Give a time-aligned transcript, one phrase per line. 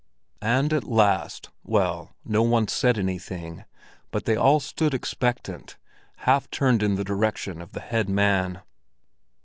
[0.41, 3.65] And at last—well, no one said anything,
[4.09, 5.77] but they all stood expectant,
[6.25, 8.61] half turned in the direction of the head man.